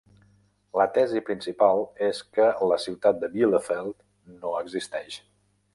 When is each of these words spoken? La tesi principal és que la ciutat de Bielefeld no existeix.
La 0.79 0.87
tesi 0.95 1.21
principal 1.27 1.83
és 2.07 2.23
que 2.39 2.49
la 2.73 2.81
ciutat 2.87 3.21
de 3.25 3.33
Bielefeld 3.35 4.37
no 4.41 4.57
existeix. 4.65 5.23